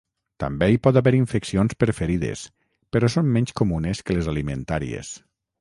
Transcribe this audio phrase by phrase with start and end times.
[0.43, 2.47] També hi pot haver infeccions per ferides
[2.97, 5.17] però són menys comunes que les alimentàries.